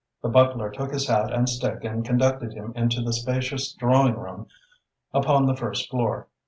The 0.23 0.29
butler 0.29 0.71
took 0.71 0.91
his 0.93 1.07
hat 1.09 1.31
and 1.31 1.47
stick 1.47 1.83
and 1.83 2.03
conducted 2.03 2.53
him 2.53 2.73
into 2.75 3.03
the 3.03 3.13
spacious 3.13 3.71
drawing 3.73 4.15
room 4.17 4.47
upon 5.13 5.45
the 5.45 5.55
first 5.55 5.91
floor. 5.91 6.27